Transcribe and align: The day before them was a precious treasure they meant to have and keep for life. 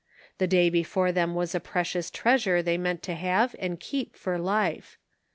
The 0.39 0.47
day 0.47 0.71
before 0.71 1.11
them 1.11 1.35
was 1.35 1.53
a 1.53 1.59
precious 1.59 2.09
treasure 2.09 2.63
they 2.63 2.75
meant 2.75 3.03
to 3.03 3.13
have 3.13 3.55
and 3.59 3.79
keep 3.79 4.15
for 4.15 4.39
life. 4.39 4.97